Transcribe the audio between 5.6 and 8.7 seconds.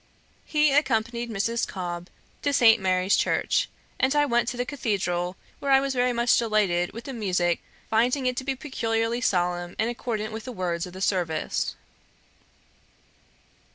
I was very much delighted with the musick, finding it to be